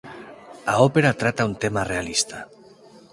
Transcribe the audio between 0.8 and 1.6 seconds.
ópera trata un